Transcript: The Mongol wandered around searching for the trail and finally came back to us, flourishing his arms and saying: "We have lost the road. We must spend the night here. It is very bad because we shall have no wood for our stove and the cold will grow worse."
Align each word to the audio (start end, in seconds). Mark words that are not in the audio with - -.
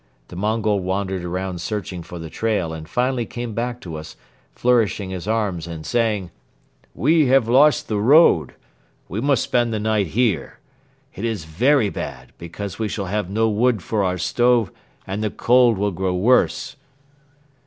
The 0.29 0.35
Mongol 0.35 0.79
wandered 0.79 1.23
around 1.23 1.61
searching 1.61 2.01
for 2.01 2.17
the 2.17 2.31
trail 2.31 2.73
and 2.73 2.89
finally 2.89 3.23
came 3.27 3.53
back 3.53 3.79
to 3.81 3.97
us, 3.97 4.15
flourishing 4.55 5.11
his 5.11 5.27
arms 5.27 5.67
and 5.67 5.85
saying: 5.85 6.31
"We 6.95 7.27
have 7.27 7.47
lost 7.47 7.87
the 7.87 7.99
road. 7.99 8.55
We 9.07 9.21
must 9.21 9.43
spend 9.43 9.71
the 9.71 9.79
night 9.79 10.07
here. 10.07 10.57
It 11.13 11.23
is 11.23 11.45
very 11.45 11.89
bad 11.91 12.31
because 12.39 12.79
we 12.79 12.87
shall 12.87 13.05
have 13.13 13.29
no 13.29 13.47
wood 13.47 13.83
for 13.83 14.03
our 14.03 14.17
stove 14.17 14.71
and 15.05 15.23
the 15.23 15.29
cold 15.29 15.77
will 15.77 15.91
grow 15.91 16.15
worse." 16.15 16.77